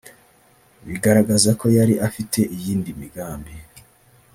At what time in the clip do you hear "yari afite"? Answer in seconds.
1.77-2.39